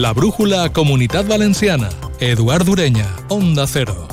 [0.00, 1.90] La brújula Comunitat Valenciana.
[2.20, 4.08] Eduard Ureña, Onda Cero.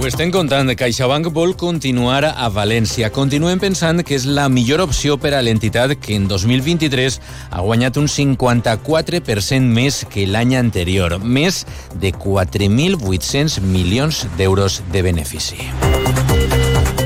[0.00, 0.66] Ho estem contant.
[0.74, 3.12] CaixaBank vol continuar a València.
[3.14, 7.20] Continuem pensant que és la millor opció per a l'entitat que en 2023
[7.52, 11.20] ha guanyat un 54% més que l'any anterior.
[11.22, 11.62] Més
[11.94, 15.70] de 4.800 milions d'euros de benefici.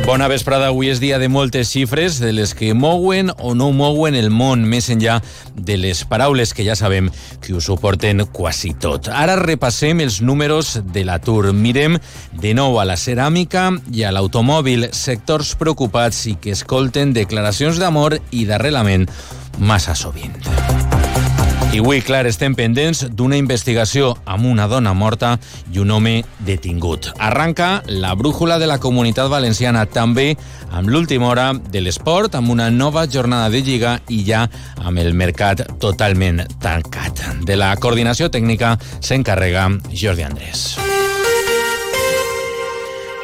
[0.07, 0.69] Bona vesprada.
[0.71, 4.63] Avui és dia de moltes xifres, de les que mouen o no mouen el món,
[4.63, 5.17] més enllà
[5.59, 7.09] de les paraules que ja sabem
[7.43, 9.11] que ho suporten quasi tot.
[9.11, 11.51] Ara repassem els números de l'atur.
[11.51, 11.99] Mirem
[12.39, 18.21] de nou a la ceràmica i a l'automòbil, sectors preocupats i que escolten declaracions d'amor
[18.31, 19.11] i d'arrelament
[19.59, 20.39] massa sovint.
[21.77, 25.35] I avui, clar, estem pendents d'una investigació amb una dona morta
[25.75, 26.15] i un home
[26.49, 27.11] detingut.
[27.21, 30.31] Arranca la brújula de la comunitat valenciana, també
[30.71, 34.47] amb l'última hora de l'esport, amb una nova jornada de lliga i ja
[34.81, 37.21] amb el mercat totalment tancat.
[37.45, 40.86] De la coordinació tècnica s'encarrega Jordi Andrés.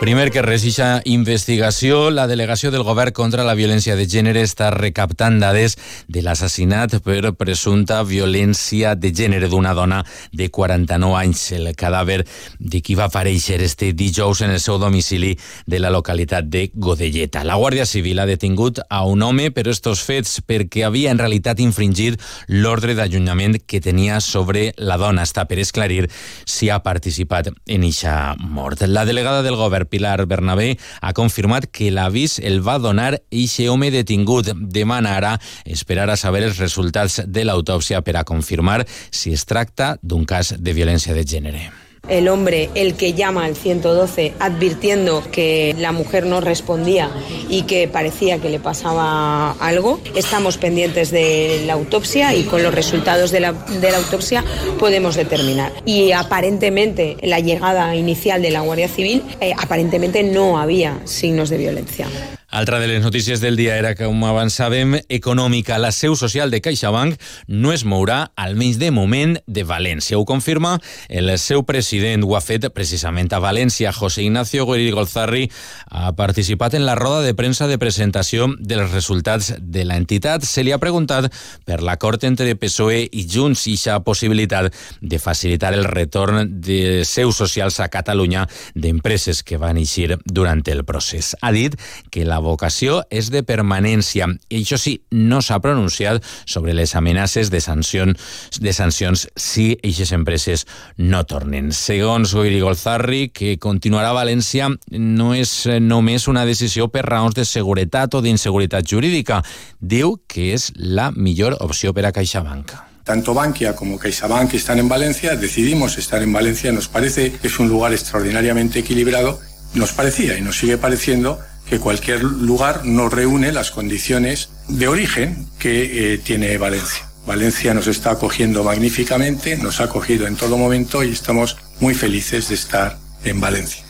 [0.02, 4.72] Primer que res, ixa investigació, la delegació del govern contra la violència de gènere està
[4.74, 5.76] recaptant dades
[6.10, 10.00] de l'assassinat per presumpta violència de gènere d'una dona
[10.34, 11.42] de 49 anys.
[11.54, 12.24] El cadàver
[12.58, 15.36] de qui va aparèixer este dijous en el seu domicili
[15.70, 17.44] de la localitat de Godelleta.
[17.46, 21.62] La Guàrdia Civil ha detingut a un home per estos fets perquè havia en realitat
[21.62, 25.22] infringit l'ordre d'allunyament que tenia sobre la dona.
[25.22, 26.10] Està per esclarir
[26.42, 28.82] si ha participat en eixa mort.
[28.82, 33.92] La delegada del govern Pilar Bernabé ha confirmat que l'avís el va donar eixe home
[33.92, 34.54] detingut.
[34.56, 39.96] Demana ara esperar a saber els resultats de l'autòpsia per a confirmar si es tracta
[40.02, 45.74] d'un cas de violència de gènere el hombre el que llama al 112 advirtiendo que
[45.78, 47.10] la mujer no respondía
[47.48, 50.00] y que parecía que le pasaba algo.
[50.16, 54.44] Estamos pendientes de la autopsia y con los resultados de la, de la autopsia
[54.78, 55.72] podemos determinar.
[55.86, 61.58] Y aparentemente la llegada inicial de la Guardia Civil, eh, aparentemente no había signos de
[61.58, 62.08] violencia.
[62.52, 65.78] Altra de les notícies del dia era, com avançàvem, econòmica.
[65.80, 67.16] La seu social de CaixaBank
[67.48, 70.18] no es mourà, almenys de moment, de València.
[70.20, 70.74] Ho confirma
[71.08, 71.91] el seu president.
[71.92, 73.92] Ho ha fet precisament a València.
[73.92, 75.50] José Ignacio Golzarri
[75.90, 80.44] ha participat en la roda de premsa de presentació dels resultats de l'entitat.
[80.48, 81.28] Se li ha preguntat
[81.66, 87.36] per l'acord entre PSOE i Junts i la possibilitat de facilitar el retorn de seus
[87.36, 91.34] socials a Catalunya d'empreses que van eixir durant el procés.
[91.42, 91.76] Ha dit
[92.10, 97.50] que la vocació és de permanència i això sí, no s'ha pronunciat sobre les amenaces
[97.50, 98.16] de sancions,
[98.60, 100.66] de sancions si aquestes empreses
[100.96, 101.72] no tornen.
[101.82, 105.50] Segons Goiri Golzarri, que continuarà a València no és
[105.82, 107.02] només una decisió per
[107.34, 109.42] de seguretat o d'inseguretat jurídica.
[109.80, 112.72] Diu que és la millor opció per a CaixaBank.
[113.04, 117.58] Tanto Bankia como CaixaBank están en Valencia, decidimos estar en Valencia, nos parece que es
[117.58, 119.40] un lugar extraordinariamente equilibrado,
[119.74, 125.48] nos parecía y nos sigue pareciendo que cualquier lugar no reúne las condiciones de origen
[125.58, 127.08] que eh, tiene Valencia.
[127.26, 132.48] Valencia nos está acogiendo magníficamente, nos ha acogido en todo momento y estamos muy felices
[132.48, 133.82] de estar en Valencia.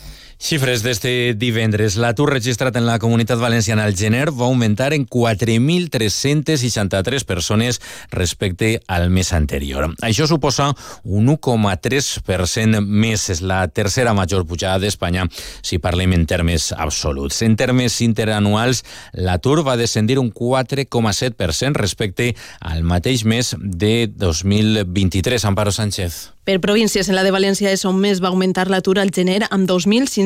[0.43, 1.95] Xifres d'este divendres.
[1.95, 7.79] L'atur registrat en la comunitat valenciana al gener va augmentar en 4.363 persones
[8.11, 9.95] respecte al mes anterior.
[10.03, 13.29] Això suposa un 1,3% més.
[13.31, 15.31] És la tercera major pujada d'Espanya
[15.63, 17.39] si parlem en termes absoluts.
[17.47, 18.83] En termes interanuals,
[19.15, 25.47] l'atur va descendir un 4,7% respecte al mateix mes de 2023.
[25.47, 26.35] Amparo Sánchez.
[26.43, 29.63] Per províncies, en la de València és on més va augmentar l'atur al gener amb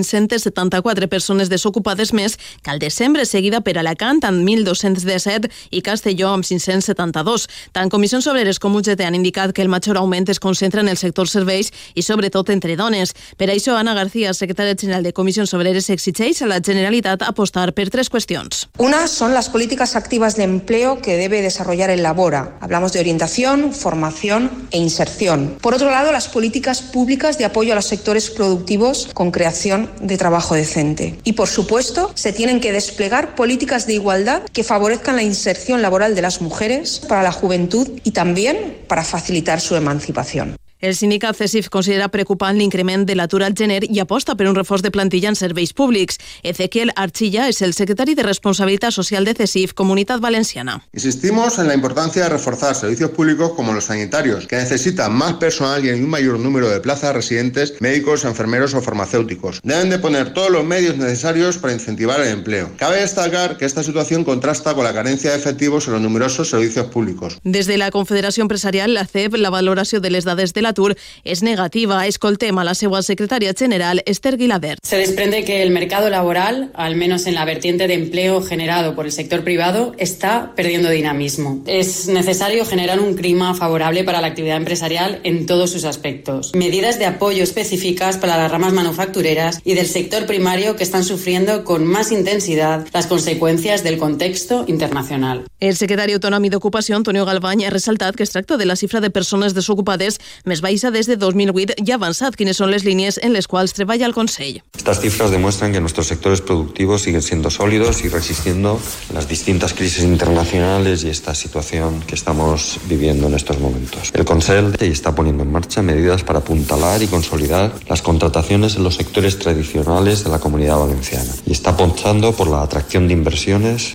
[0.07, 6.47] 2.574 persones desocupades més que al desembre, seguida per Alacant amb 1.217 i Castelló amb
[6.47, 7.47] 572.
[7.75, 10.97] Tant Comissions Obreres com UGT han indicat que el major augment es concentra en el
[10.97, 13.13] sector serveis i sobretot entre dones.
[13.37, 17.89] Per això, Ana García, secretària general de Comissions Obreres, exigeix a la Generalitat apostar per
[17.91, 18.67] tres qüestions.
[18.77, 22.57] Una son las políticas activas de empleo que debe desarrollar el Labora.
[22.61, 25.57] Hablamos de orientación, formación e inserción.
[25.61, 30.17] Por otro lado, las políticas públicas de apoyo a los sectores productivos con creación de
[30.17, 31.19] trabajo decente.
[31.23, 36.15] Y, por supuesto, se tienen que desplegar políticas de igualdad que favorezcan la inserción laboral
[36.15, 40.55] de las mujeres para la juventud y también para facilitar su emancipación.
[40.79, 44.83] El sindicat CESIF considera preocupant l'increment de l'atur al gener i aposta per un reforç
[44.85, 46.19] de plantilla en serveis públics.
[46.45, 50.75] Ezequiel Archilla és el secretari de Responsabilitat Social de CESIF, Comunitat Valenciana.
[50.93, 55.83] Insistimos en la importancia de reforzar servicios públicos como los sanitarios, que necesitan más personal
[55.83, 59.61] y en un mayor número de plazas residentes, médicos, enfermeros o farmacéuticos.
[59.63, 62.69] Deben de poner todos los medios necesarios para incentivar el empleo.
[62.77, 66.85] Cabe destacar que esta situación contrasta con la carencia de efectivos en los numerosos servicios
[66.87, 67.39] públicos.
[67.43, 70.93] Desde la Confederació Empresarial, la CEP, la valoració de les dades de l'atur
[71.23, 72.03] és negativa.
[72.07, 74.77] Escoltem a la seva secretaria general, Esther Guilaber.
[74.83, 79.05] Se desprende que el mercado laboral, al menos en la vertiente de empleo generado por
[79.05, 81.63] el sector privado, está perdiendo dinamismo.
[81.65, 86.51] Es necesario generar un clima favorable para la actividad empresarial en todos sus aspectos.
[86.53, 91.63] Medidas de apoyo específicas para las ramas manufactureras y del sector primario que están sufriendo
[91.63, 95.45] con más intensidad las consecuencias del contexto internacional.
[95.59, 99.09] El secretari autonòmic d'Ocupació, Antonio Galvany, ha ressaltat que es tracta de la xifra de
[99.09, 103.33] persones desocupades més baixa des de 2008 i ha avançat quines són les línies en
[103.33, 104.61] les quals treballa el Consell.
[104.77, 108.79] Estas cifras demuestran que nuestros sectores productivos siguen siendo sólidos y resistiendo
[109.13, 114.11] las distintas crisis internacionales y esta situación que estamos viviendo en estos momentos.
[114.13, 118.95] El Consell está poniendo en marcha medidas para apuntalar y consolidar las contrataciones en los
[118.95, 123.93] sectores tradicionales de la comunidad valenciana y está apostando por la atracción de inversiones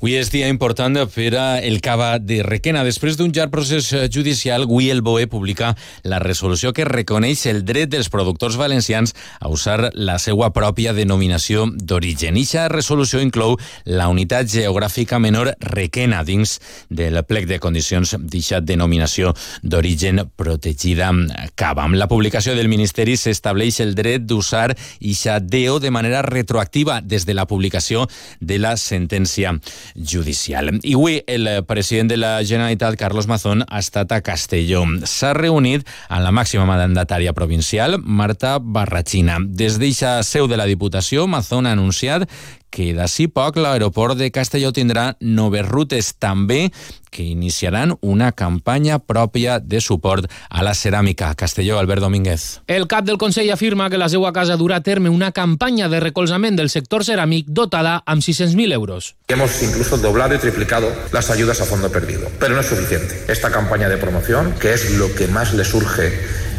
[0.00, 2.82] Avui és dia important per a el Cava de Requena.
[2.84, 5.70] Després d'un llarg procés eh, judicial, avui el BOE publica
[6.02, 11.68] la resolució que reconeix el dret dels productors valencians a usar la seva pròpia denominació
[11.72, 12.36] d'origen.
[12.36, 13.56] Ixa resolució inclou
[13.86, 16.58] la unitat geogràfica menor Requena dins
[16.90, 19.32] del plec de condicions d'eixa denominació
[19.62, 21.12] d'origen protegida
[21.54, 21.86] Cava.
[21.86, 27.24] Amb la publicació del Ministeri s'estableix el dret d'usar ixa DO de manera retroactiva des
[27.24, 28.08] de la publicació
[28.40, 29.54] de la sentència
[29.94, 30.70] judicial.
[30.82, 34.84] I avui el president de la Generalitat, Carlos Mazón, ha estat a Castelló.
[35.06, 39.38] S'ha reunit amb la màxima mandatària provincial, Marta Barrachina.
[39.40, 42.28] Des d'eixa seu de la Diputació, Mazón ha anunciat
[42.74, 46.72] que d'ací poc l'aeroport de Castelló tindrà noves rutes també
[47.14, 51.30] que iniciaran una campanya pròpia de suport a la ceràmica.
[51.38, 52.62] Castelló, Albert Domínguez.
[52.66, 56.00] El cap del Consell afirma que la seva casa durà a terme una campanya de
[56.02, 59.14] recolzament del sector ceràmic dotada amb 600.000 euros.
[59.28, 63.24] Hemos incluso doblado y triplicado las ayudas a fondo perdido, pero no es suficiente.
[63.28, 66.10] Esta campaña de promoción, que es lo que más le surge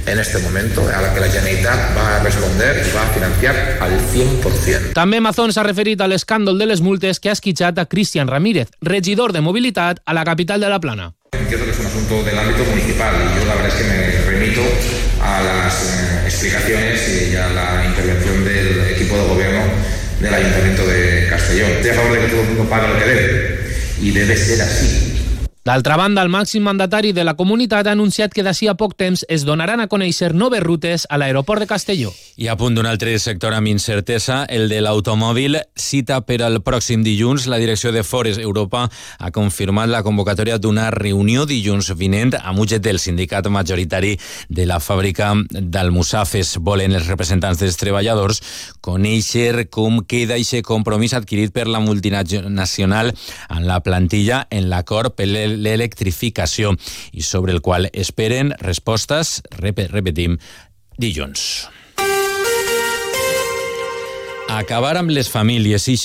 [0.07, 3.55] en este momento, a la que la Generalitat va a responder i va a financiar
[3.81, 4.93] al 100%.
[4.97, 8.69] També Mazón s'ha referit a l'escàndol de les multes que ha esquitxat a Cristian Ramírez,
[8.81, 11.13] regidor de mobilitat a la capital de la Plana.
[11.33, 14.21] Entiendo que es un asunto del ámbito municipal y yo la verdad es que me
[14.29, 14.61] remito
[15.21, 19.61] a las eh, explicaciones y a la intervención del equipo de gobierno
[20.21, 21.71] del Ayuntamiento de Castellón.
[21.71, 23.59] Estoy a favor de que todo el mundo pague lo que debe
[24.01, 25.14] y debe ser así.
[25.65, 29.23] D'altra banda, el màxim mandatari de la comunitat ha anunciat que d'ací a poc temps
[29.33, 32.11] es donaran a conèixer noves rutes a l'aeroport de Castelló.
[32.37, 37.01] I a punt d'un altre sector amb incertesa, el de l'automòbil, cita per al pròxim
[37.01, 37.47] dilluns.
[37.49, 38.83] La direcció de Fores Europa
[39.17, 44.13] ha confirmat la convocatòria d'una reunió dilluns vinent amb Uget del sindicat majoritari
[44.49, 46.59] de la fàbrica d'Almussafes.
[46.61, 48.43] Volen els representants dels treballadors
[48.85, 53.15] conèixer com queda aquest compromís adquirit per la multinacional
[53.49, 56.75] en la plantilla en l'acord per l'electrificació
[57.13, 60.37] i sobre el qual esperen respostes, repetim,
[60.99, 61.49] dilluns.
[64.55, 65.95] Acabar amb les famílies, i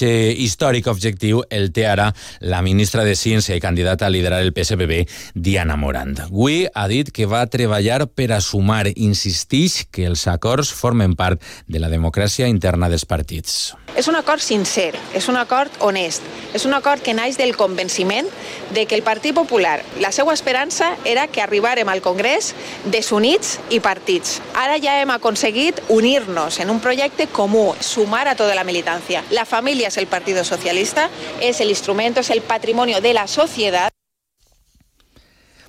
[0.43, 2.09] històric objectiu, el té ara
[2.43, 5.05] la ministra de Ciència i candidata a liderar el PSPB,
[5.35, 6.17] Diana Morant.
[6.25, 8.89] Avui ha dit que va treballar per a sumar.
[8.97, 11.39] Insistix que els acords formen part
[11.69, 13.77] de la democràcia interna dels partits.
[13.95, 16.23] És un acord sincer, és un acord honest,
[16.55, 18.27] és un acord que naix del convenciment
[18.75, 22.53] de que el Partit Popular, la seva esperança era que arribàrem al Congrés
[22.87, 24.39] desunits i partits.
[24.59, 29.21] Ara ja hem aconseguit unir-nos en un projecte comú, sumar a tota la militancia.
[29.37, 31.11] La família és el Partit Socialista,
[31.45, 33.93] és el instrumento, és el patrimonio de la societat.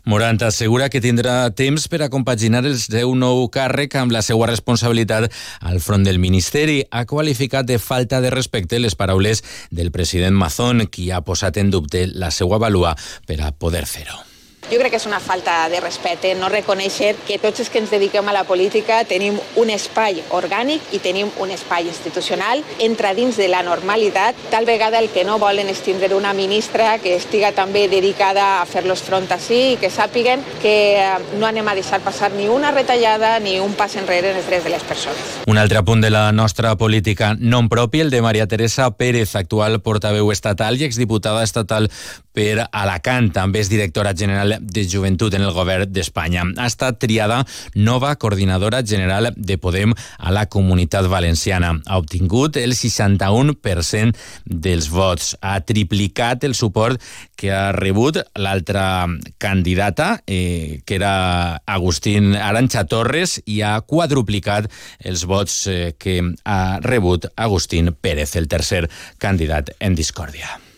[0.07, 4.47] Morant assegura que tindrà temps per a compaginar el seu nou càrrec amb la seva
[4.49, 5.27] responsabilitat
[5.59, 6.79] al front del Ministeri.
[6.89, 11.69] Ha qualificat de falta de respecte les paraules del president Mazón, qui ha posat en
[11.69, 12.95] dubte la seva valua
[13.27, 14.30] per a poder fer-ho.
[14.71, 17.91] Jo crec que és una falta de respecte no reconèixer que tots els que ens
[17.91, 22.63] dediquem a la política tenim un espai orgànic i tenim un espai institucional.
[22.79, 24.39] Entra dins de la normalitat.
[24.53, 28.65] Tal vegada el que no volen és tindre una ministra que estiga també dedicada a
[28.65, 32.71] fer-los front així i que sàpiguen que eh, no anem a deixar passar ni una
[32.71, 35.35] retallada ni un pas enrere en els drets de les persones.
[35.51, 39.81] Un altre punt de la nostra política non propi, el de Maria Teresa Pérez, actual
[39.83, 41.91] portaveu estatal i exdiputada estatal
[42.33, 46.45] per Alacant, també és directora general de Joventut en el govern d'Espanya.
[46.57, 47.41] Ha estat triada
[47.75, 51.73] nova coordinadora general de Podem a la Comunitat Valenciana.
[51.85, 55.35] Ha obtingut el 61% dels vots.
[55.41, 57.01] Ha triplicat el suport
[57.35, 59.07] que ha rebut l'altra
[59.41, 64.69] candidata, eh, que era Agustín Arancha Torres, i ha quadruplicat
[64.99, 68.87] els vots eh, que ha rebut Agustín Pérez, el tercer
[69.19, 70.70] candidat en discòrdia.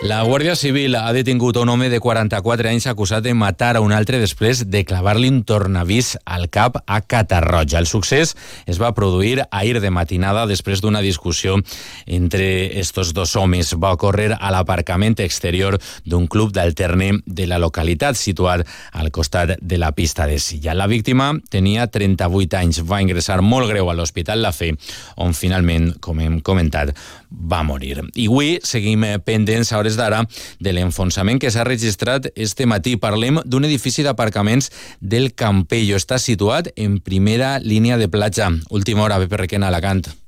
[0.00, 3.92] La Guàrdia Civil ha detingut un home de 44 anys acusat de matar a un
[3.92, 7.82] altre després de clavar-li un tornavís al cap a Catarroja.
[7.82, 8.32] El succés
[8.64, 11.58] es va produir ahir de matinada després d'una discussió
[12.06, 13.74] entre estos dos homes.
[13.76, 15.76] Va ocórrer a l'aparcament exterior
[16.08, 18.64] d'un club d'alterne de la localitat situat
[18.96, 20.72] al costat de la pista de silla.
[20.72, 24.72] La víctima tenia 38 anys, va ingressar molt greu a l'Hospital La Fe,
[25.20, 26.96] on finalment, com hem comentat,
[27.30, 28.00] va morir.
[28.14, 30.24] I avui seguim pendents a hores d'ara
[30.60, 32.96] de l'enfonsament que s'ha registrat este matí.
[33.00, 34.70] Parlem d'un edifici d'aparcaments
[35.00, 35.96] del Campello.
[35.96, 38.50] Està situat en primera línia de platja.
[38.70, 40.19] Última hora, Pepe Requena, Alacant.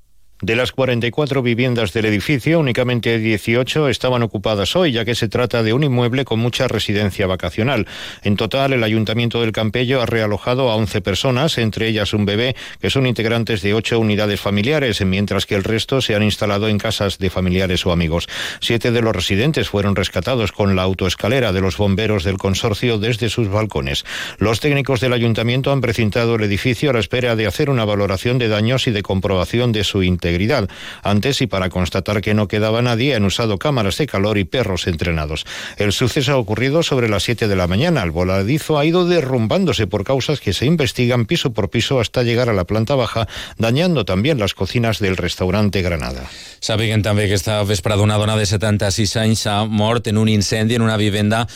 [0.42, 5.62] De las 44 viviendas del edificio, únicamente 18 estaban ocupadas hoy, ya que se trata
[5.62, 7.86] de un inmueble con mucha residencia vacacional.
[8.24, 12.56] En total, el Ayuntamiento del Campello ha realojado a 11 personas, entre ellas un bebé,
[12.80, 16.78] que son integrantes de ocho unidades familiares, mientras que el resto se han instalado en
[16.78, 18.26] casas de familiares o amigos.
[18.58, 23.28] Siete de los residentes fueron rescatados con la autoescalera de los bomberos del consorcio desde
[23.28, 24.04] sus balcones.
[24.38, 28.38] Los técnicos del Ayuntamiento han precintado el edificio a la espera de hacer una valoración
[28.38, 30.68] de daños y de comprobación de su integridad integridad.
[31.02, 34.86] Antes, y para constatar que no quedaba nadie, han usado cámaras de calor y perros
[34.86, 35.44] entrenados.
[35.76, 38.02] El suceso ha ocurrido sobre las 7 de la mañana.
[38.02, 42.48] El voladizo ha ido derrumbándose por causas que se investigan piso por piso hasta llegar
[42.48, 46.28] a la planta baja, dañando también las cocinas del restaurante Granada.
[46.62, 50.76] Sabien també que esta vesprada una dona de 76 anys ha mort en un incendi
[50.76, 51.48] en una vivenda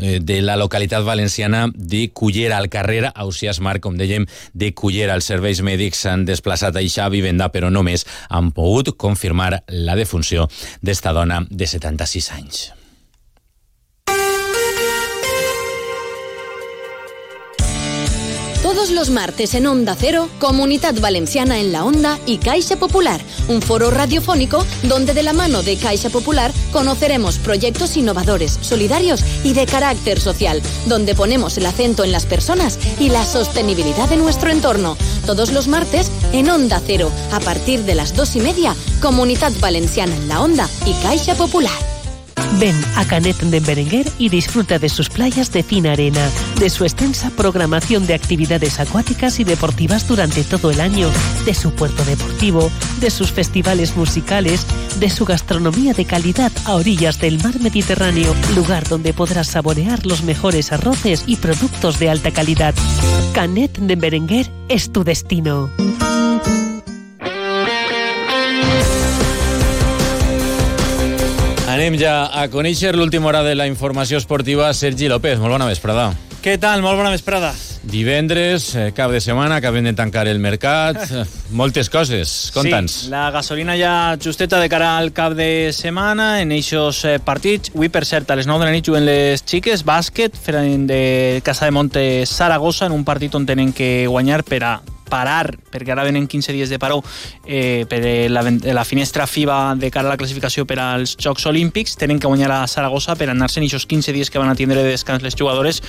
[0.00, 4.24] eh, de la localitat valenciana de Cullera, al carrer Ausias Mar, com dèiem,
[4.54, 5.18] de Cullera.
[5.18, 10.48] Els serveis mèdics s'han desplaçat a eixa vivenda, però només han pogut confirmar la defunció
[10.82, 12.64] d'esta dona de 76 anys.
[18.64, 23.60] Todos los martes en Onda Cero, Comunidad Valenciana en la Onda y Caixa Popular, un
[23.60, 29.66] foro radiofónico donde de la mano de Caixa Popular conoceremos proyectos innovadores, solidarios y de
[29.66, 34.96] carácter social, donde ponemos el acento en las personas y la sostenibilidad de nuestro entorno.
[35.26, 40.16] Todos los martes en Onda Cero, a partir de las dos y media, Comunidad Valenciana
[40.16, 41.93] en la Onda y Caixa Popular.
[42.58, 46.84] Ven a Canet de Berenguer y disfruta de sus playas de fina arena, de su
[46.84, 51.08] extensa programación de actividades acuáticas y deportivas durante todo el año,
[51.44, 52.70] de su puerto deportivo,
[53.00, 54.66] de sus festivales musicales,
[55.00, 60.22] de su gastronomía de calidad a orillas del mar Mediterráneo, lugar donde podrás saborear los
[60.22, 62.74] mejores arroces y productos de alta calidad.
[63.32, 65.70] Canet de Berenguer es tu destino.
[71.74, 74.68] Anem ja a conèixer l'última hora de la informació esportiva.
[74.78, 76.12] Sergi López, molt bona vesprada.
[76.44, 76.84] Què tal?
[76.84, 77.50] Molt bona vesprada.
[77.82, 82.94] Divendres, eh, cap de setmana, acabem de tancar el mercat, eh, moltes coses, conta'ns.
[82.94, 87.74] Sí, la gasolina ja justeta de cara al cap de setmana en eixos eh, partits.
[87.74, 91.42] Avui, per cert, a les 9 de la nit juguen les xiques, bàsquet, feren de
[91.42, 94.76] Casa de Monte Saragossa, en un partit on tenen que guanyar per a
[95.08, 97.02] parar, perquè ara venen 15 dies de paró
[97.46, 101.98] eh, per la, la finestra FIBA de cara a la classificació per als Jocs Olímpics,
[102.00, 104.82] tenen que guanyar a Saragossa per anar-se en aquests 15 dies que van a tindre
[104.82, 105.82] de descans les jugadores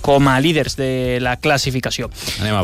[0.00, 2.10] com a líders de la classificació.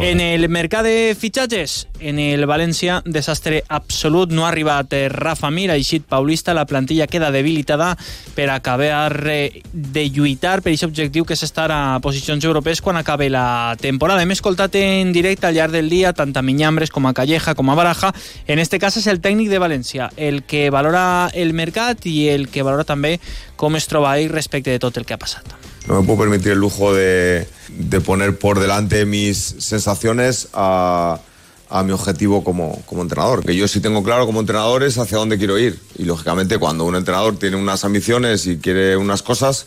[0.02, 5.50] En el mercat de fitxatges, en el València, desastre absolut, no ha arribat eh, Rafa
[5.50, 7.94] Mir, ha eixit Paulista, la plantilla queda debilitada
[8.34, 13.30] per acabar de lluitar per aquest objectiu que és estar a posicions europees quan acabe
[13.30, 14.22] la temporada.
[14.22, 17.70] Hem escoltat en directe al llarg del dia tant a Miñambres com a Calleja com
[17.70, 18.12] a Baraja.
[18.46, 22.48] En este cas és el tècnic de València, el que valora el mercat i el
[22.48, 23.18] que valora també
[23.56, 25.63] com es troba ell respecte de tot el que ha passat.
[25.86, 31.20] No me puedo permitir el lujo de, de poner por delante mis sensaciones a,
[31.68, 33.44] a mi objetivo como, como, entrenador.
[33.44, 35.78] Que yo sí tengo claro como entrenador es hacia dónde quiero ir.
[35.98, 39.66] Y lógicamente cuando un entrenador tiene unas ambiciones y quiere unas cosas,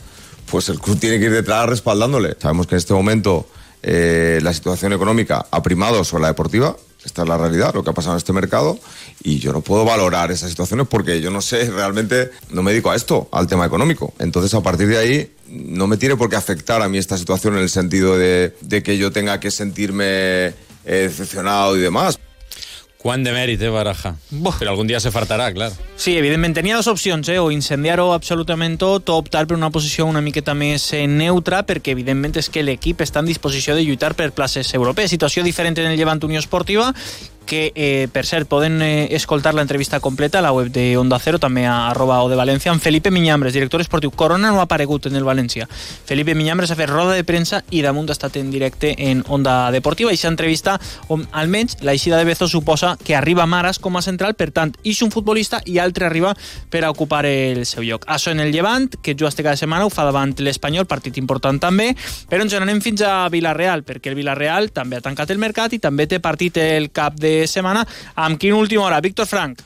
[0.50, 2.36] pues el club tiene que ir detrás respaldándole.
[2.40, 3.48] Sabemos que en este momento
[3.84, 6.76] eh, la situación económica ha primado sobre la deportiva.
[7.04, 8.80] Esta es la realidad, lo que ha pasado en este mercado.
[9.24, 12.92] Y yo no puedo valorar esas situaciones porque yo no sé, realmente no me dedico
[12.92, 14.14] a esto, al tema económico.
[14.20, 17.56] Entonces, a partir de ahí, no me tiene por qué afectar a mí esta situación
[17.56, 20.54] en el sentido de, de que yo tenga que sentirme eh,
[20.86, 22.20] decepcionado y demás.
[22.98, 24.16] Quan de mèrit, eh, Baraja?
[24.58, 25.70] Però algun dia se fartarà, clar.
[25.96, 27.38] Sí, evidentment tenia dues opcions, eh?
[27.40, 31.94] o incendiar-ho absolutament tot o optar per una posició una miqueta més eh, neutra perquè
[31.94, 35.14] evidentment és que l'equip està en disposició de lluitar per places europees.
[35.14, 36.92] Situació diferent en el Llevant Unió Esportiva
[37.48, 41.40] que, eh, per cert, poden eh, escoltar l'entrevista completa a la web de Onda Cero,
[41.40, 44.12] també a arroba o de València, amb Felipe Miñambres, director esportiu.
[44.12, 45.66] Corona no ha aparegut en el València.
[46.06, 49.72] Felipe Miñambres ha fet roda de premsa i damunt ha estat en directe en Onda
[49.72, 50.14] Deportiva.
[50.14, 50.78] I s'entrevista
[51.08, 54.76] on almenys la eixida de Bezo suposa que arriba Maras com a central, per tant,
[54.84, 56.36] ix un futbolista i altre arriba
[56.70, 58.06] per a ocupar el seu lloc.
[58.06, 61.60] Això en el Llevant, que juga este cada setmana, ho fa davant l'Espanyol, partit important
[61.64, 61.94] també,
[62.30, 65.80] però ens n'anem fins a Villarreal, perquè el Villarreal també ha tancat el mercat i
[65.80, 67.86] també té partit el cap de semana.
[68.16, 69.02] Amb quin última hora?
[69.02, 69.62] Víctor Frank.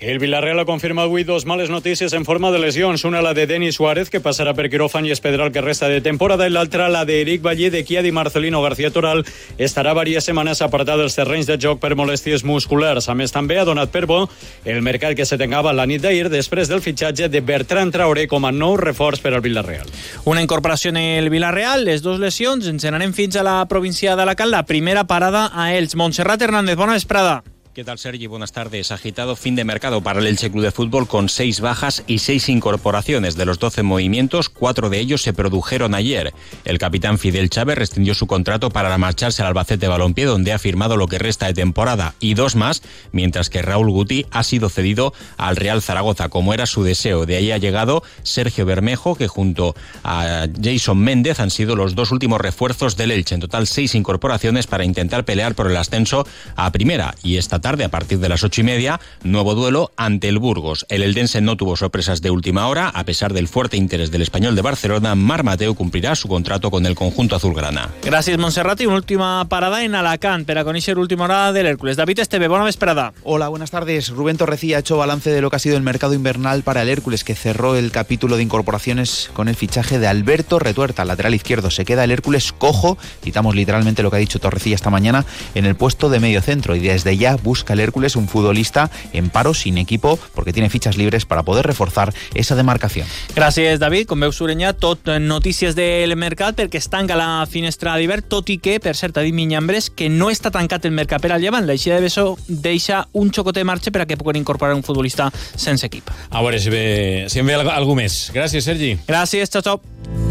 [0.00, 3.04] El Villarreal ha confirmat avui dos males notícies en forma de lesions.
[3.04, 6.00] Una la de Denis Suárez, que passarà per quiròfan i esperarà el que resta de
[6.00, 9.26] temporada, i l'altra la d'Eric Vallé, de qui ha dit Marcelino García Toral
[9.58, 13.10] estarà diverses setmanes apartat dels terrenys de joc per molèsties musculars.
[13.12, 14.22] A més, també ha donat per bo
[14.64, 18.48] el mercat que se tengava la nit d'ahir després del fitxatge de Bertran Traoré com
[18.48, 19.84] a nou reforç per al Villarreal.
[20.24, 24.48] Una incorporació en el Villarreal, les dues lesions, ens n'anem fins a la província d'Alacant,
[24.48, 25.92] la primera parada a Elx.
[25.92, 27.42] Montserrat Hernández, bona vesprada.
[27.80, 28.26] ¿Qué tal, Sergi?
[28.26, 28.92] Buenas tardes.
[28.92, 32.50] Agitado fin de mercado para el Elche Club de Fútbol con seis bajas y seis
[32.50, 33.36] incorporaciones.
[33.36, 36.34] De los 12 movimientos, cuatro de ellos se produjeron ayer.
[36.66, 40.98] El capitán Fidel Chávez rescindió su contrato para marcharse al Albacete Balompié, donde ha firmado
[40.98, 42.82] lo que resta de temporada, y dos más,
[43.12, 47.24] mientras que Raúl Guti ha sido cedido al Real Zaragoza, como era su deseo.
[47.24, 52.12] De ahí ha llegado Sergio Bermejo, que junto a Jason Méndez han sido los dos
[52.12, 53.36] últimos refuerzos del Elche.
[53.36, 57.14] En total, seis incorporaciones para intentar pelear por el ascenso a primera.
[57.22, 60.86] Y esta tarde, a partir de las ocho y media, nuevo duelo ante el Burgos.
[60.88, 64.56] El Eldense no tuvo sorpresas de última hora, a pesar del fuerte interés del español
[64.56, 67.88] de Barcelona, Mar Mateo cumplirá su contrato con el conjunto azulgrana.
[68.02, 68.80] Gràcies, Montserrat.
[68.80, 71.96] I una última parada en Alacant per a conèixer última hora del Hércules.
[71.96, 73.12] David Esteve, bona vesprada.
[73.22, 74.08] Hola, buenas tardes.
[74.08, 76.88] Rubén Torrecilla ha hecho balance de lo que ha sido el mercado invernal para el
[76.88, 81.70] Hércules, que cerró el capítulo de incorporaciones con el fichaje de Alberto Retuerta, lateral izquierdo.
[81.70, 85.24] Se queda el Hércules cojo, citamos literalmente lo que ha dicho Torrecilla esta mañana,
[85.54, 89.28] en el puesto de medio centro y desde ya busca el Hércules un futbolista en
[89.28, 93.08] paro, sin equipo, porque tiene fichas libres para poder reforzar esa demarcación.
[93.34, 94.06] Gràcies, David.
[94.06, 98.54] Com veus, Sorenya, tot eh, notícies del mercat perquè es tanca la finestra d'hivern, tot
[98.54, 101.42] i que, per cert, ha dit Minyambres que no està tancat el mercat per al
[101.42, 101.66] llevant.
[101.66, 105.90] L'eixida de Beso deixa un xocoter marxa per a que puguin incorporar un futbolista sense
[105.90, 106.14] equip.
[106.30, 108.28] A veure si, ve, si en ve algú més.
[108.34, 108.94] Gràcies, Sergi.
[109.10, 110.29] Gràcies, xau, xau.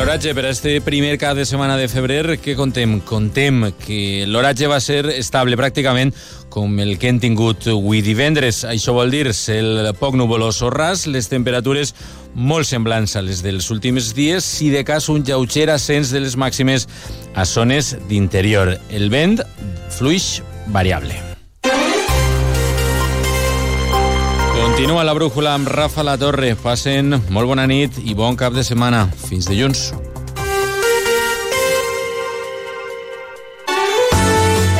[0.00, 2.94] L'oratge per a este primer cap de setmana de febrer, què contem?
[3.04, 6.14] Contem que l'oratge va ser estable pràcticament
[6.48, 8.62] com el que hem tingut avui divendres.
[8.64, 11.92] Això vol dir el poc nuvolós o ras, les temperatures
[12.32, 16.38] molt semblants a les dels últims dies, si de cas un lleuger ascens de les
[16.40, 16.88] màximes
[17.36, 18.78] a zones d'interior.
[18.88, 19.36] El vent
[19.92, 20.38] fluix
[20.72, 21.29] variable.
[24.80, 26.54] Continua la brújula amb Rafa La Torre.
[26.56, 29.10] Passen molt bona nit i bon cap de setmana.
[29.28, 29.90] Fins dilluns.